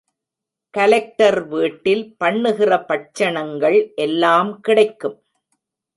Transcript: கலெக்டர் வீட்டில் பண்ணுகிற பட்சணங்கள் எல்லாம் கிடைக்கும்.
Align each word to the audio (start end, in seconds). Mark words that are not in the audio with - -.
கலெக்டர் 0.73 1.37
வீட்டில் 1.47 2.03
பண்ணுகிற 2.17 2.71
பட்சணங்கள் 2.83 3.77
எல்லாம் 3.95 4.51
கிடைக்கும். 4.61 5.17